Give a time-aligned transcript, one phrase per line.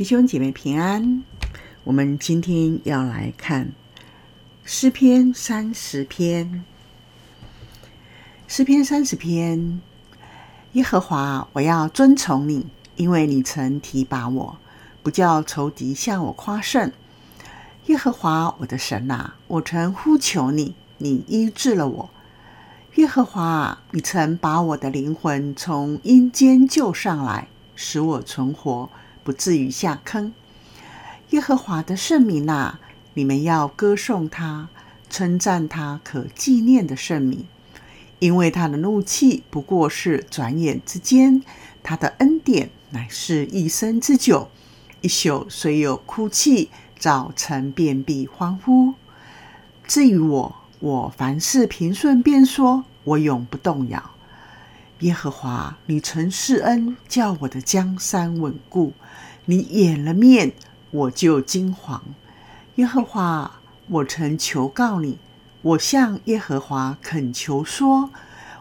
[0.00, 1.22] 弟兄姐妹平安，
[1.84, 3.70] 我们今天要来看
[4.64, 6.64] 诗篇三十篇。
[8.48, 9.82] 诗篇三十篇，
[10.72, 12.66] 耶和华，我要遵从你，
[12.96, 14.56] 因为你曾提拔我，
[15.02, 16.90] 不叫仇敌向我夸胜。
[17.88, 22.10] 耶和华我的神啊，我曾呼求你，你医治了我。
[22.94, 28.88] 耶和华，你曾把我的灵魂从阴间救上来，使我存活。
[29.30, 30.32] 不至于下坑。
[31.28, 32.80] 耶和华的圣名啊，
[33.14, 34.68] 你们要歌颂他，
[35.08, 37.46] 称赞他可纪念的圣名，
[38.18, 41.44] 因为他的怒气不过是转眼之间，
[41.84, 44.48] 他的恩典乃是一生之久。
[45.00, 46.68] 一宿虽有哭泣，
[46.98, 48.94] 早晨便必欢呼。
[49.86, 54.10] 至于我，我凡事平顺，便说我永不动摇。
[54.98, 58.92] 耶和华，你曾施恩，叫我的江山稳固。
[59.50, 60.52] 你掩了面，
[60.92, 61.98] 我就惊惶。
[62.76, 65.18] 耶和华，我曾求告你，
[65.62, 68.10] 我向耶和华恳求说：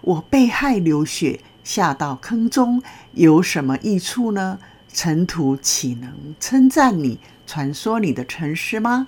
[0.01, 2.81] 我被害流血，下到坑中，
[3.13, 4.57] 有什么益处呢？
[4.91, 9.07] 尘土岂能称赞你，传说你的诚实吗？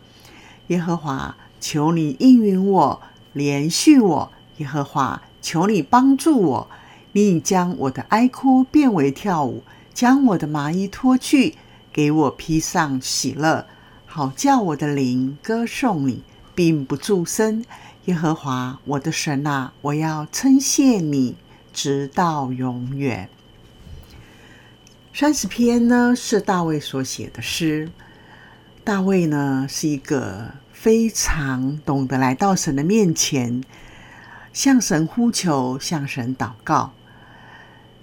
[0.68, 3.02] 耶和华，求你应允我，
[3.34, 4.32] 怜恤我。
[4.58, 6.68] 耶和华，求你帮助我。
[7.14, 9.64] 你已将我的哀哭变为跳舞，
[9.96, 11.56] 将我的麻衣脱去，
[11.94, 13.66] 给我披上喜乐，
[14.06, 16.24] 好叫我的灵歌颂你，
[16.56, 17.66] 并不住声。
[18.06, 21.36] 耶和华我的神啊，我要称谢你，
[21.72, 23.30] 直到永远。
[25.14, 27.90] 三十篇呢，是大卫所写的诗。
[28.84, 33.64] 大卫呢，是一个非常懂得来到神的面前，
[34.52, 36.94] 向神呼求，向神祷告。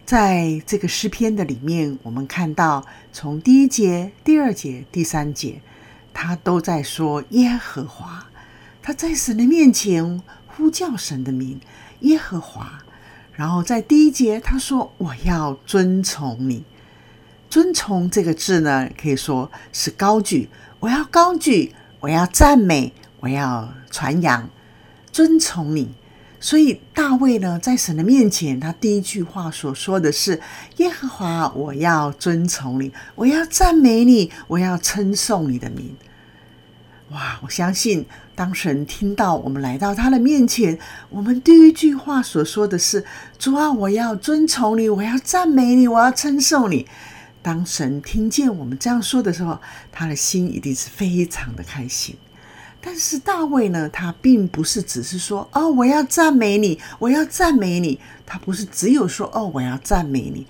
[0.09, 5.61] 在这个诗篇的里面，我们看到从第一节、第二节、第三节，
[6.14, 8.27] 他都在说耶和华，
[8.80, 11.61] 他在神的面前呼叫神的名，
[12.01, 12.83] 耶和华。
[13.35, 16.64] 然后在第一节，他说：“我要遵从你。”
[17.51, 20.48] 遵从这个字呢，可以说是高举，
[20.80, 24.48] 我要高举，我要赞美，我要传扬，
[25.13, 25.95] 遵从你。
[26.40, 30.40] 所以大卫呢，在神的面前，他第一句话所说的是
[30.78, 35.96] ：“耶和华，我要尊崇你，我要赞美你，我要称颂你的名。”
[37.10, 37.40] 哇！
[37.42, 38.04] 我相信，
[38.34, 40.78] 当神听到我们来到他的面前，
[41.08, 43.05] 我们第一句话所说的是
[43.38, 46.86] ：“主啊，我要尊崇你，我要赞美你，我要称颂你。”
[47.40, 49.58] 当神听见我们这样说的时候，
[49.90, 52.14] 他的心一定是非常的开心。
[52.90, 58.00] 但是大卫呢，他并不是只是说哦，我要赞美你，我要赞美你。
[58.24, 60.46] 他不是只有说哦，我要赞美你。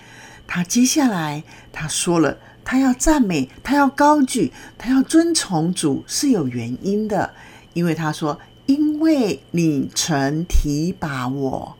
[0.46, 7.34] 他接下来他说了，他要赞美，他要高举，他要尊崇主是有原因的，
[7.72, 11.76] 因为他说，因为你曾提拔我，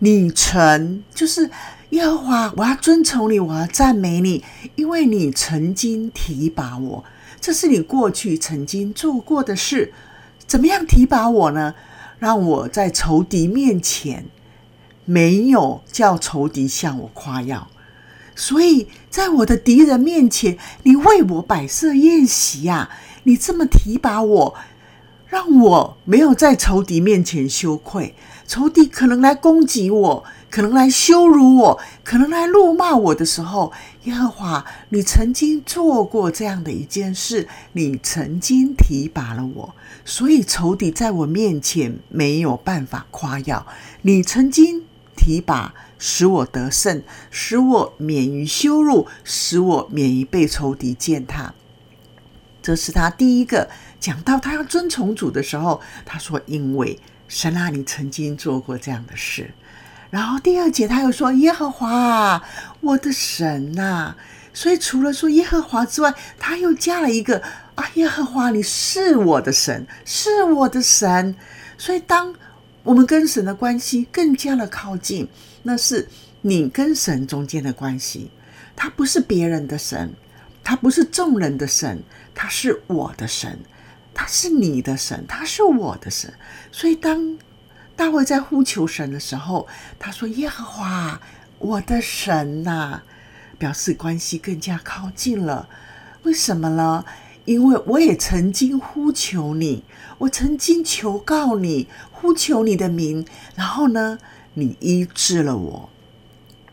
[0.00, 1.50] 你曾就是
[1.88, 7.02] 耶和华，我要尊崇你，我要赞美你，因为你曾经提拔我。
[7.40, 9.92] 这是你过去曾经做过的事，
[10.46, 11.74] 怎么样提拔我呢？
[12.18, 14.26] 让我在仇敌面前
[15.06, 17.68] 没有叫仇敌向我夸耀，
[18.36, 22.90] 所以在我的敌人面前，你为我摆设宴席呀！
[23.22, 24.54] 你这么提拔我，
[25.26, 28.14] 让我没有在仇敌面前羞愧。
[28.46, 30.24] 仇敌可能来攻击我。
[30.50, 33.72] 可能来羞辱我，可能来辱骂我的时候，
[34.02, 39.74] 耶和华，你曾经做过这样的一件事，你曾经提拔了我，
[40.04, 43.64] 所以仇敌在我面前没有办法夸耀。
[44.02, 44.82] 你曾经
[45.16, 51.54] 提拔，使我得胜，使我免于羞辱，使我免于被仇敌践踏。
[52.60, 59.54] 这是他第一个讲到他要尊崇主的时候，他说：“因为神啊，你曾经做过这样的事。”
[60.10, 62.42] 然后第二节他又说：“耶和华，
[62.80, 64.14] 我的神呐！”
[64.52, 67.40] 所以除了说耶和华之外，他又加了一个
[67.76, 71.34] ：“啊，耶和华，你是我的神，是我的神。”
[71.78, 72.34] 所以当
[72.82, 75.28] 我们跟神的关系更加的靠近，
[75.62, 76.08] 那是
[76.42, 78.30] 你跟神中间的关系。
[78.74, 80.12] 他不是别人的神，
[80.64, 82.02] 他不是众人的神，
[82.34, 83.58] 他是我的神，
[84.12, 86.32] 他是你的神，他是我的神。
[86.72, 87.38] 所以当
[88.00, 89.68] 大卫在呼求神的时候，
[89.98, 91.20] 他说：“耶和华，
[91.58, 93.02] 我的神呐！”
[93.60, 95.68] 表示关系更加靠近了。
[96.22, 97.04] 为什么呢？
[97.44, 99.84] 因为我也曾经呼求你，
[100.16, 104.18] 我曾经求告你，呼求你的名，然后呢，
[104.54, 105.90] 你医治了我。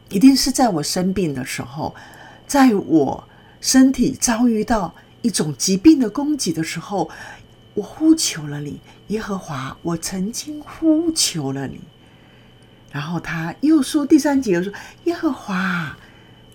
[0.08, 1.94] 一定是在我生病的时候，
[2.48, 3.28] 在我
[3.60, 7.10] 身体遭遇到一种疾病的攻击的时候，
[7.78, 11.80] 我呼求了你，耶和华，我曾经呼求了你。
[12.92, 15.96] 然后他又说第三节又说，耶和华，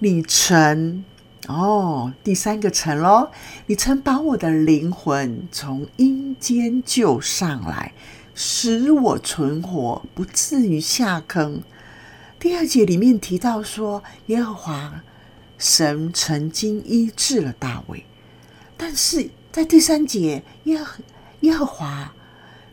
[0.00, 1.04] 你曾
[1.46, 3.30] 哦，第三个曾喽，
[3.66, 7.92] 你曾把我的灵魂从阴间救上来，
[8.34, 11.62] 使我存活，不至于下坑。
[12.40, 15.04] 第二节里面提到说，耶和华
[15.56, 18.04] 神曾经医治了大卫，
[18.76, 21.04] 但是在第三节，耶和
[21.42, 22.12] 耶和华，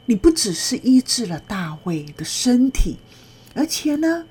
[0.07, 2.97] 你不只是医治了大卫的身体，
[3.53, 4.25] 而且呢，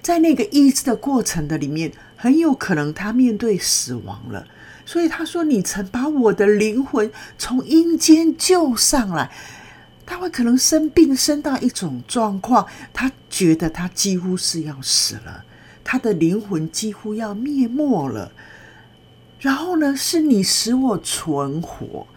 [0.00, 4.46] 在那个医治的过程的里面，很有可能他面对死亡了，
[4.86, 9.30] 所以他说：“你曾把我的灵魂从阴间救上来。”
[10.06, 15.44] 他会可能生病，生到一种状况，他觉得他几乎是要死了，
[15.84, 18.32] 他的灵魂几乎要灭没了。
[19.38, 22.08] 然后呢，是你使我存活，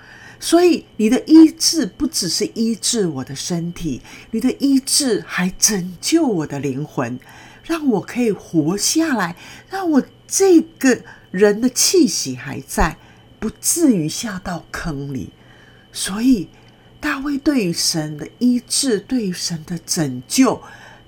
[0.43, 4.01] 所以你的医治不只是医治我的身体，
[4.31, 7.17] 你的医治还拯救我的灵魂，
[7.63, 9.37] 让我可以活下来，
[9.69, 10.99] 让我这个
[11.31, 12.97] 人的气息还在，
[13.39, 15.29] 不至于下到坑里。
[15.93, 16.49] 所以。
[16.99, 20.61] 大卫对于神的医治，对于神的拯救，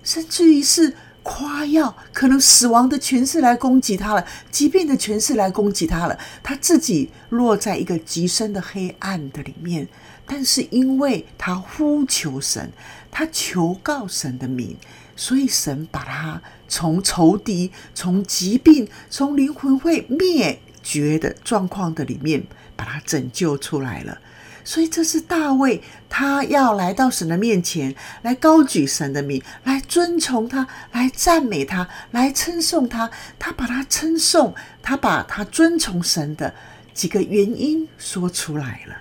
[0.03, 0.93] 甚至于是
[1.27, 9.87] 夸耀，可能死亡的权势来攻击他了，疾病的权势来攻击他了，他自己落在一个极深的黑暗的里面。
[10.27, 12.71] 但是因为他呼求神，
[13.09, 14.77] 他求告神的名，
[15.15, 22.43] 所以神把他从仇敌、从疾病、从灵魂会灭绝的状况的里面，
[22.75, 24.19] 把他拯救出来了。
[24.65, 33.09] 所以这是大卫，他要来到神的面前，来高举神的名，来尊崇他，来赞美他，来称颂他。
[33.37, 36.53] 他把他称颂，他把他尊崇神的
[36.95, 38.95] 几个原因说出来了。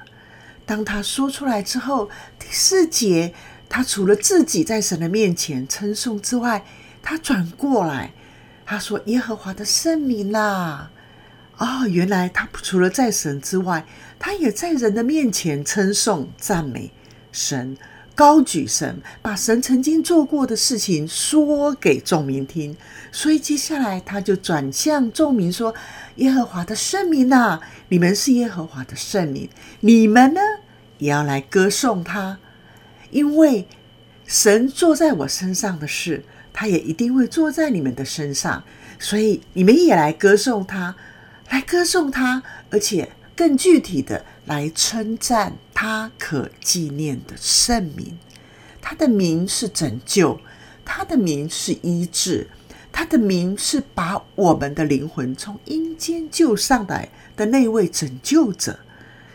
[0.67, 3.33] 当他说出来之后，第四节，
[3.69, 6.65] 他除了自己在神的面前称颂之外，
[7.03, 8.13] 他转过来，
[8.67, 10.91] 他说：“耶和华的圣名呐。”
[11.59, 13.87] 哦，原来他除了在神之外，
[14.19, 16.91] 他也在人的面前称颂、赞美
[17.31, 17.77] 神，
[18.17, 22.77] 高举神，把神曾经做过的事情说给众民听。
[23.13, 25.73] 所以接下来他就转向众民说
[26.17, 29.49] ：“耶和华的圣民呐，你们是耶和华的圣民，
[29.79, 30.41] 你们呢
[30.99, 32.39] 也要来歌颂他，
[33.11, 33.69] 因为
[34.27, 38.65] 神做在我身上的事，他也一定会做在你们的身上，
[38.99, 40.97] 所以你们也来歌颂他。”
[41.51, 48.19] 来歌颂他，而且更具体的来称赞他可纪念的圣名。
[48.81, 50.41] 他的名是拯救，
[50.85, 52.49] 他的名是医治，
[52.93, 58.79] 他的名是把我们的灵魂从阴间救上来的那位拯救者。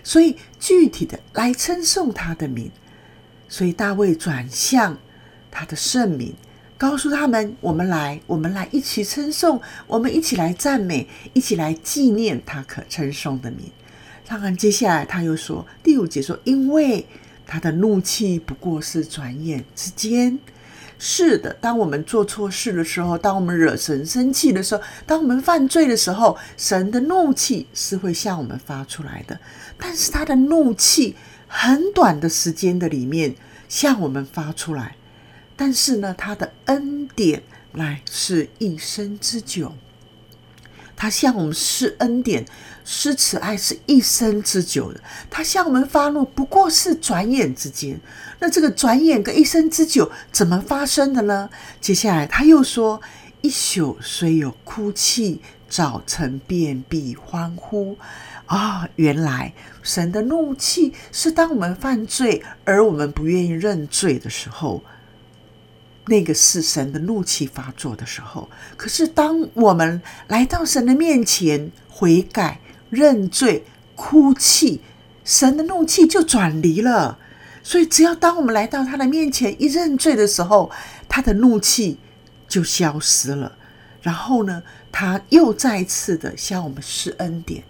[0.04, 2.72] 所以具体的来称颂他的名。
[3.48, 4.98] 所以大卫转向
[5.50, 6.36] 他的圣名。
[6.80, 13.70] 告诉他们：“我们来，我们来一起称颂，我们一起来赞美，一起来纪念他可称颂的名。”
[14.26, 17.06] 当然，接下来他又说第五节说：“因为
[17.46, 20.40] 他的怒气不过是转眼之间。”
[20.98, 29.38] 是的，当我们做错事的时候，当我们惹神生气的时候，当我们犯罪的时候，神的怒气是会向我们发出来的。
[29.78, 33.36] 但是他的怒气很短的时间的里面
[33.68, 34.96] 向我们发出来。
[35.60, 39.76] 但是呢，他的恩典乃是一生之久。
[40.96, 42.46] 他向我们施恩典、
[42.86, 45.02] 施慈爱是一生之久的。
[45.30, 48.00] 他向我们发怒不过是转眼之间。
[48.40, 51.50] 那这个转眼跟一生之久怎么发生的呢？
[51.82, 53.02] 接下来他又说
[53.42, 57.98] ：“一宿虽有哭泣，早晨便必欢呼。”
[58.48, 64.82] 啊，原来神的怒气是当我们犯罪而我们不愿意认罪的时候。
[66.10, 73.64] 那个是神的怒气发作的时候，可是当我们来到神的面前悔改、认罪、
[73.96, 74.82] 哭泣，
[75.24, 77.20] 神的怒气就转离了。
[77.62, 80.72] 所以，只要当我们来到他的面前一认罪的时候，
[81.08, 82.00] 他的怒气
[82.48, 83.56] 就消失了。
[84.02, 87.64] 然后呢，他又再次的向我们施恩典，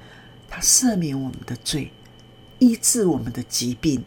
[0.47, 1.91] 他赦免我们的罪，
[2.59, 4.05] 医治我们的疾病。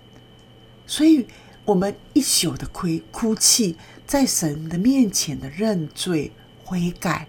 [0.87, 1.27] 所以，
[1.65, 3.77] 我们一宿的哭哭泣。
[4.12, 6.33] 在神的面前的认罪
[6.64, 7.26] 悔改，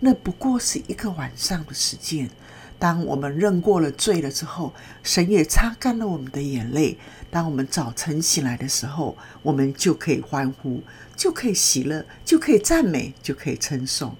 [0.00, 2.30] 那不过是一个晚上的时间。
[2.78, 4.72] 当我们认过了罪了之后，
[5.02, 6.96] 神也擦干了我们的眼泪。
[7.30, 10.82] 当我们早晨醒来的时候，我们就可以欢呼，
[11.14, 14.16] 就可以喜乐，就可以赞美，就可以称颂。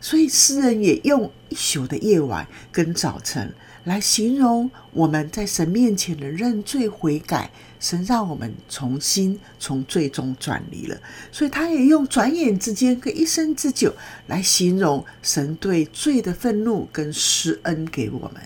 [0.00, 3.52] 所以诗人也用一宿的夜晚跟早晨
[3.86, 11.00] 来形容我们在神面前的认罪悔改，神让我们重新从罪中转离了。
[11.30, 13.94] 所以他也用转眼之间跟一生之久
[14.26, 18.42] 来形容神对罪的愤怒跟施恩给我们。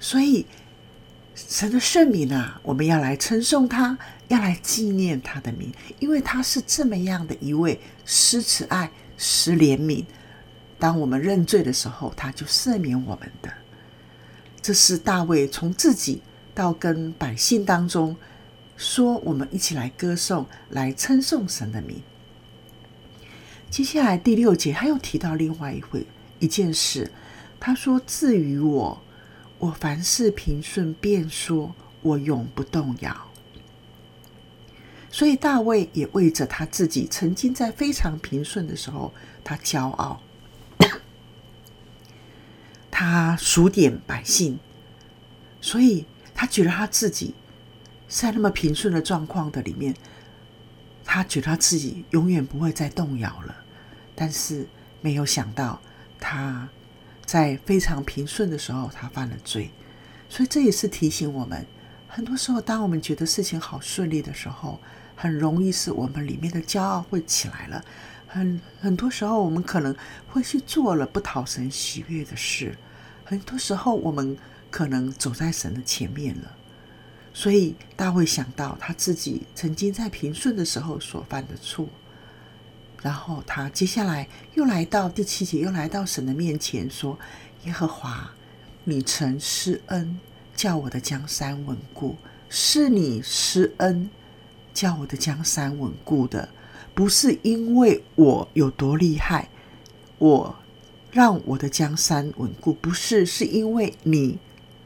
[0.00, 0.44] 所以
[1.36, 10.04] 神的圣名啊，我们要来称颂他，要来纪念他的名，因为他是这么样的一位施慈爱、施怜悯。
[10.80, 13.48] 当我们认罪的时候，他就赦免我们的。
[14.64, 16.22] 这是大卫从自己
[16.54, 18.16] 到跟百姓当中
[18.78, 22.02] 说，我们一起来歌颂，来称颂神的名。
[23.68, 26.06] 接下来第六节，他又提到另外一回
[26.38, 27.12] 一件事，
[27.60, 29.02] 他说：“至于我，
[29.58, 33.14] 我凡事平顺，便说我永不动摇。”
[35.12, 39.12] 所以大卫也为着他自己曾经在非常平顺的时候，
[39.44, 40.22] 他骄傲。
[43.06, 44.58] 他数点百姓，
[45.60, 47.34] 所以他觉得他自己
[48.08, 49.94] 在那么平顺的状况的里面，
[51.04, 53.54] 他觉得他自己永远不会再动摇了。
[54.14, 54.66] 但是
[55.02, 55.82] 没有想到，
[56.18, 56.66] 他
[57.26, 59.70] 在非常平顺的时候，他犯了罪。
[60.30, 61.66] 所以这也是提醒我们，
[62.08, 64.80] 很多时候，当我们觉得事情好顺利的时候，
[65.14, 67.84] 很容易是我们里面的骄傲会起来了。
[68.26, 69.94] 很很多时候，我们可能
[70.28, 72.74] 会去做了不讨神喜悦的事。
[73.24, 74.36] 很多时候，我们
[74.70, 76.56] 可能走在神的前面了。
[77.32, 81.88] 所以大卫想到他自己曾经在平顺的时候所犯的错，
[83.02, 87.18] 然后他接下来又来到第七节，又来到神的面前说
[87.66, 88.30] ：“耶和华，
[88.84, 90.20] 你曾施恩，
[90.54, 92.16] 叫我的江山稳固，
[92.48, 94.08] 是你施恩，
[94.72, 96.48] 叫我的江山稳固的。”
[96.94, 99.48] 不是因为我有多厉害，
[100.18, 100.54] 我
[101.14, 104.36] 让我的江山稳固，不是，是因为你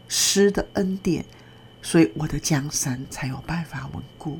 [0.09, 1.25] 施的恩典，
[1.81, 4.39] 所以我的江山才有办法稳固。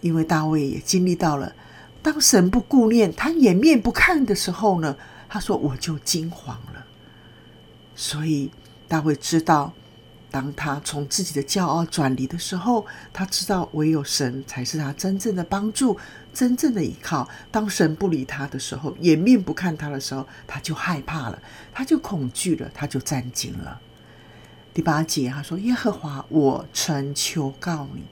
[0.00, 1.54] 因为大卫也经历到了，
[2.02, 4.96] 当神不顾念，他掩面不看的时候呢，
[5.28, 6.84] 他说我就惊慌了。
[7.94, 8.50] 所以
[8.88, 9.72] 大卫知道。
[10.36, 15.96] 当他从自己的骄傲转离的时候，他知道唯有神才是他真正的帮助、
[16.34, 17.26] 真正的依靠。
[17.50, 23.80] 当神不理他的时候，掩面不看他的时候，他就害怕了，他就恐惧了，他就战惊了。
[24.74, 28.04] 第八节他说：“耶和华，我曾求告你，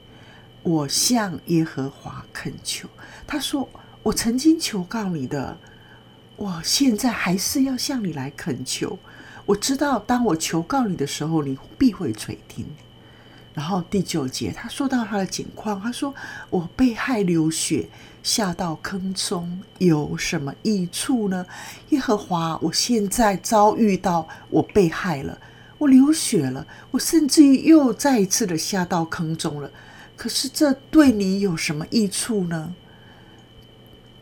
[0.63, 2.89] 我向耶和华恳求。”
[3.27, 3.69] 他说
[4.01, 5.55] ：“我曾经求告你的，
[6.37, 8.97] 我现在还是要向你来恳求。”
[9.45, 12.65] 我知道，当我求告你的时候，你必会垂听。
[13.53, 16.13] 然后第九节，他说到他的境况，他说
[16.49, 17.87] ：“我被害流血，
[18.21, 21.45] 下到坑中，有什么益处呢？
[21.89, 25.39] 耶和华，我现在遭遇到我被害了，
[25.77, 29.71] 我流血了，我甚至于又再一次的下到坑中了。
[30.17, 32.73] 可是这对你有什么益处呢？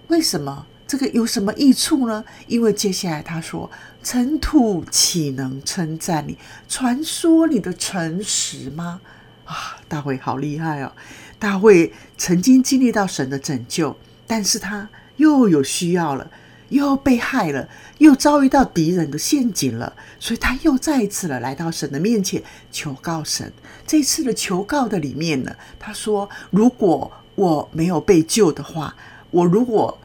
[0.10, 2.24] 为什么？”这个有什么益处呢？
[2.48, 3.70] 因为接下来他说
[4.04, 6.38] ：“尘土岂能称赞你？
[6.68, 9.02] 传说你的诚实吗？”
[9.46, 10.92] 啊，大卫好厉害哦！
[11.40, 13.96] 大卫曾经经历到神的拯救，
[14.28, 14.88] 但是他
[15.18, 16.30] 又有需要了，
[16.70, 23.52] 又被害了，又遭遇到敌人的陷阱了，所以他又再一次的来到神的面前求告神。
[23.88, 28.96] 这次的求告的里面呢，他说：“如果我没有被救的话，
[29.32, 29.98] 我如果……”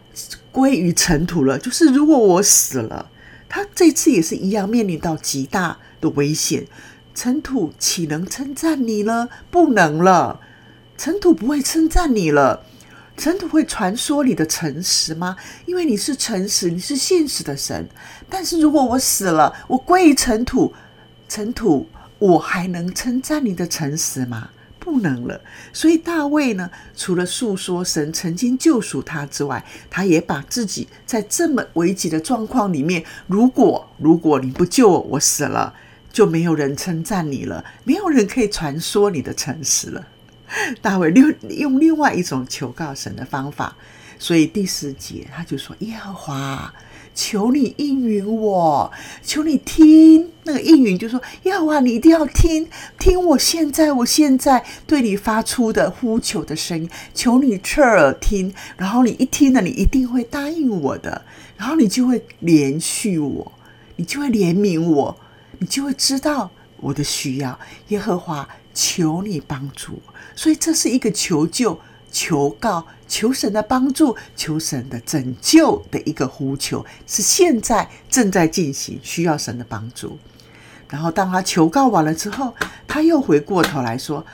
[0.51, 3.11] 归于尘土了，就是如果我死了，
[3.49, 6.67] 他这次也是一样面临到极大的危险。
[7.15, 9.29] 尘土岂能称赞你呢？
[9.51, 10.41] 不能了，
[10.97, 12.65] 尘土不会称赞你了。
[13.17, 15.37] 尘土会传说你的诚实吗？
[15.67, 17.89] 因为你是诚实，你是现实的神。
[18.31, 20.73] 但是如果我死了，我归于尘土，
[21.29, 21.89] 尘土
[22.21, 24.51] 我还能称赞你的诚实吗？
[24.89, 25.39] 不能了，
[25.71, 35.75] 所以大卫呢，除了诉说神曾经救赎他之外，他也把自己在这么危急的状况里面，如果如果你不救我，我死了，
[36.11, 40.07] 就没有人称赞你了，没有人可以传说你的诚实了。
[40.81, 43.77] 大卫用用另外一种求告神的方法，
[44.19, 46.73] 所以第十节他就说：“耶和华。”
[47.19, 48.93] 求你应允我，
[49.25, 61.23] 求你听那个应允，就说要啊，你一定要听听我现在，我现在对你发出的呼求的声音，求你侧耳听，然后你一听了，你一定会答应我的，
[61.57, 63.53] 然后你就会怜恤我，
[63.97, 65.19] 你就会怜悯我，
[65.59, 67.59] 你就会知道我的需要。
[67.89, 71.81] 耶和华，求你帮助我，所以这是一个求救、
[72.13, 80.19] 求告、求神的帮助、求神的拯救的一个呼求，是现在正在进行，需要神的帮助。
[80.89, 82.55] 然后当他求告完了之后，
[82.87, 84.25] 他又回过头来说：“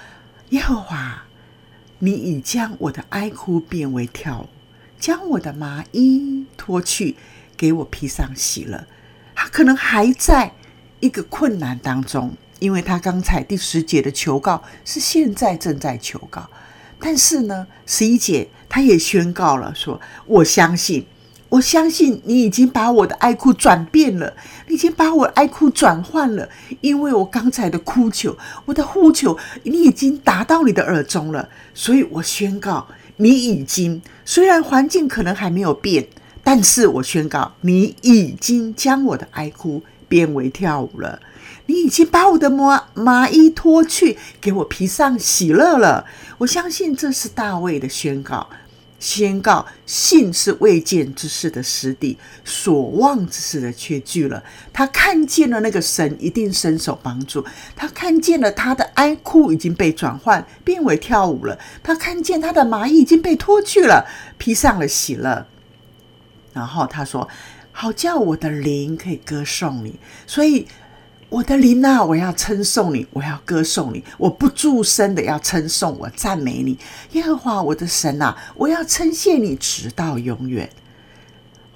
[0.50, 1.24] 耶和华，
[2.00, 4.48] 你已将我的哀哭变为跳舞，
[5.00, 7.16] 将我的麻衣脱去，
[7.56, 8.86] 给我披上喜乐。”
[9.34, 10.52] 他可能还在
[11.00, 16.48] 一个困难当中，因为他刚才第十节的求告是现在正在求告，
[16.98, 21.06] 但是呢，十一姐她也宣告了说：“我相信。”
[21.50, 24.34] 我相信你已经把我的哀哭转变了，
[24.66, 26.48] 你已经把我的哀哭转换了，
[26.80, 36.08] 因为我刚才的哭求，我的呼求，你已经达到你的耳中了，所以我宣告，你已经，虽然环境可能还没有变，
[36.42, 41.20] 但是我宣告，你已经将我的哀哭变为跳舞了，
[41.66, 46.06] 你已经把我的麻麻衣脱去，给我披上喜乐了。
[46.38, 48.48] 我相信这是大卫的宣告。
[49.00, 54.42] 宣告，信是未见之事的实底，所望之事的确据了。
[54.72, 57.44] 他看见了那个神一定伸手帮助，
[57.76, 64.06] 他看见了他的哀哭已经被转换变为跳舞了，他看见他的麻衣已经被脱去了，
[64.38, 65.46] 披上了喜乐。
[66.54, 67.28] 然后他说
[67.74, 70.66] ：“好叫我的灵可以歌颂你。”所以。
[71.30, 76.78] 我的灵啊，我要称颂你，我要歌颂你，我不住声的要称颂我，赞美你，
[77.12, 80.70] 耶和华我的神啊，我要称谢你直到永远。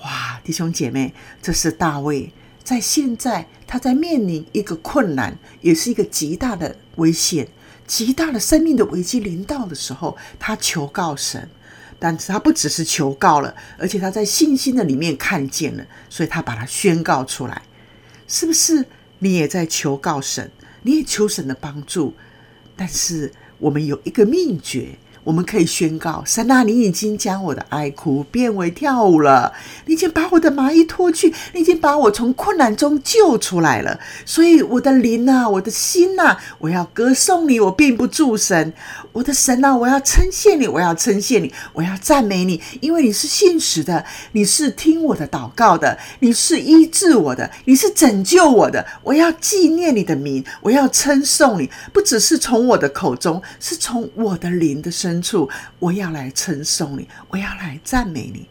[0.02, 1.12] 哇，弟兄姐妹，
[1.43, 7.49] 这是大卫在现在他在面临一个困难，也是一个极大的危险、
[7.85, 11.50] 极大的生命的危机临到的时候，他求告神，
[11.99, 17.62] 但是他不只是求告了，而且他在信心的里面看见了，所以他把它宣告出来，
[18.26, 18.85] 是不是？
[19.19, 20.50] 你也在求告神，
[20.83, 22.14] 你也求神的帮助，
[22.76, 24.97] 但是我们有一个秘诀。
[25.28, 29.52] 我们可以宣告：神啊，你已经将我的哀哭变为跳舞了，
[29.85, 34.00] 你已经把我的麻衣脱去，你已经把我从困难中救出来了。
[34.24, 38.72] 所以我的灵啊，我的心啊，我要歌颂你，我并不住神。
[39.12, 48.87] 我的神啊，我要称谢你，我要称谢你，我要赞美你，因为你是信实的，你是听我的祷告的，你是医治我的，你是拯救我的。
[49.03, 58.46] 我要纪念你的名，我要称颂你，不只是从我的口中，是从我的灵的身处，我要来称颂你，我要来赞美你，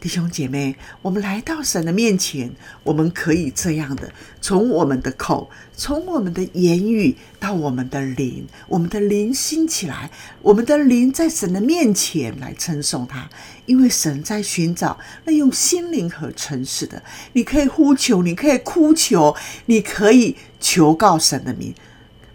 [0.00, 2.52] 弟兄姐妹，我们来到神的面前，
[2.82, 10.10] 我们可以这样的，从我们的口，从我们的言语到我们的灵，我们的灵兴起来，
[10.42, 13.28] 我们的灵在神的面前来称颂他，
[13.64, 17.02] 因为神在寻找那用心灵和诚实的。
[17.32, 19.34] 你可以呼求，你可以哭求，
[19.66, 21.74] 你可以求告神的名。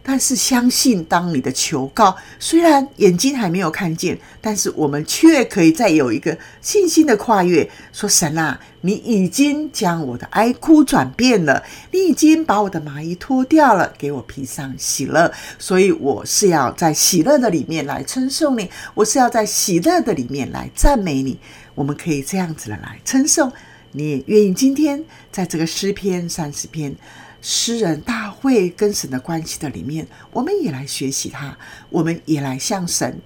[0.04, 7.70] 但是相信，当你的求告虽然眼睛还没有看见，但是我们却可以再有一个信心的跨越。
[7.94, 15.32] 说神啊，你已经将我的哀哭转变了，你已经把我的麻衣脱掉了，给我披上喜乐。
[15.60, 21.38] 所以我是要在喜乐的里面来称颂你，我是要在喜乐的里面来赞美你。
[21.76, 23.52] 我们可以这样子的来称颂。
[23.92, 26.96] 你也愿意今天在这个诗篇三十篇。
[27.42, 31.58] 诗人大卫跟神的关系的里面，我们也来学习他，
[31.90, 33.20] 我们也来向神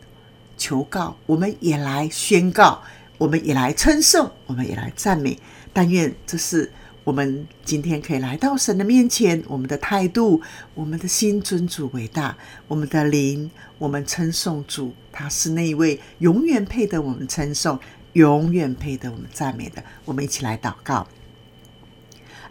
[0.58, 2.82] 求告，我们也来宣告，
[3.18, 5.38] 我们也来称颂，我们也来赞美。
[5.74, 6.72] 但愿这是
[7.04, 10.42] 我们今天可以来到神的面前，我们的态度，
[10.74, 12.38] 我们的心尊主伟大，
[12.70, 17.78] 我们的灵，我们称颂主，他是那一位永远配得我们称颂，
[18.14, 19.84] 永远配得我们赞美的。
[20.06, 21.06] 我们一起来祷告。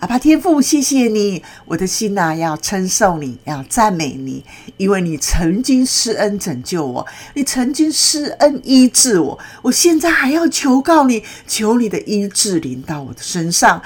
[0.04, 4.44] 阿爸天父，谢谢你，我的心呐、啊，要称颂你，要赞美你，
[4.76, 13.80] 因为你曾经施恩拯救我，你曾经施恩医治我，我现在还要求告你，求你的医治临到我的身上，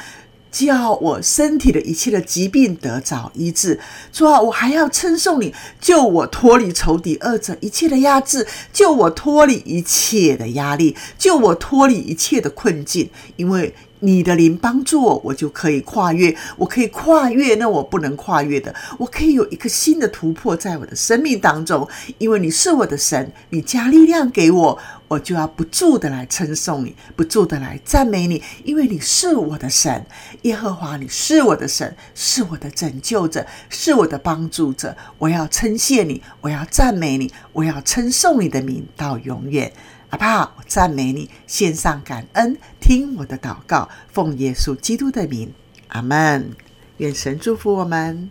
[0.51, 3.79] 叫我身体的一切的疾病得着医治。
[4.13, 13.73] 主啊，我还要称颂你，救我脱离仇敌恶者一切的压制，救我脱离一切的压力，救我脱离一切的困境，因为。
[14.01, 16.35] 你的灵帮助我，我就可以跨越。
[16.57, 21.89] 我可以跨越那我不能跨越的，我可以有一个新的突破在我的生命当中。
[22.19, 28.43] 因为你是我的神，你加力量给我，我就要不住的来称颂你，不住的来赞美你。
[28.65, 30.05] 因为你是我的神，
[30.43, 34.97] 耶和华，你是我的神，是我的拯救者，是我的帮助者。
[35.19, 39.73] 我要称谢你，我要赞美你，我要称颂你的名到永远。
[40.11, 45.53] 阿爸，我赞美你，献上感恩，听我的祷告，奉耶稣基督的名，
[45.89, 46.53] 阿门。
[46.97, 48.31] 愿神祝福我们。